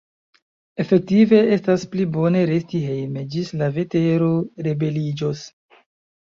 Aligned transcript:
Efektive, 0.83 1.41
estas 1.57 1.85
pli 1.91 2.05
bone 2.15 2.41
resti 2.53 2.81
hejme, 2.87 3.23
ĝis 3.35 3.53
la 3.61 3.69
vetero 3.77 4.31
rebeliĝos. 4.71 5.45